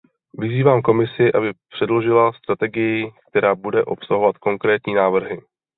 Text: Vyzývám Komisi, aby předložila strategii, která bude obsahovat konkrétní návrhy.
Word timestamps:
Vyzývám 0.37 0.81
Komisi, 0.81 1.33
aby 1.33 1.53
předložila 1.69 2.31
strategii, 2.33 3.11
která 3.29 3.55
bude 3.55 3.85
obsahovat 3.85 4.37
konkrétní 4.37 4.93
návrhy. 4.93 5.41